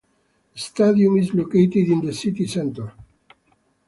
The 0.55 0.59
stadium 0.59 1.15
is 1.17 1.31
located 1.31 1.87
in 1.91 2.03
the 2.03 2.11
city 2.11 2.47
centre. 2.47 2.91